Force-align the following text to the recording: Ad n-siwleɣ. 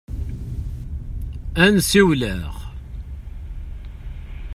Ad 1.63 1.69
n-siwleɣ. 1.75 2.53